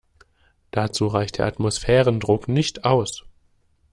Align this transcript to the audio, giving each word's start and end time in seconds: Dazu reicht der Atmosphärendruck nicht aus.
Dazu 0.71 1.05
reicht 1.05 1.37
der 1.37 1.45
Atmosphärendruck 1.45 2.47
nicht 2.47 2.85
aus. 2.85 3.23